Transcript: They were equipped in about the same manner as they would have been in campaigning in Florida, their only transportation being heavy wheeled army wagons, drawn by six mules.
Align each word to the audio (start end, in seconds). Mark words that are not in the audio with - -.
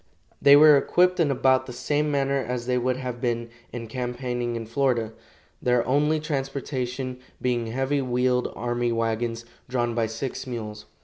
They 0.41 0.55
were 0.55 0.77
equipped 0.77 1.19
in 1.19 1.29
about 1.29 1.67
the 1.67 1.73
same 1.73 2.09
manner 2.09 2.39
as 2.39 2.65
they 2.65 2.79
would 2.79 2.97
have 2.97 3.21
been 3.21 3.51
in 3.71 3.85
campaigning 3.85 4.55
in 4.55 4.65
Florida, 4.65 5.13
their 5.61 5.87
only 5.87 6.19
transportation 6.19 7.19
being 7.39 7.67
heavy 7.67 8.01
wheeled 8.01 8.51
army 8.55 8.91
wagons, 8.91 9.45
drawn 9.69 9.93
by 9.93 10.07
six 10.07 10.47
mules. 10.47 10.87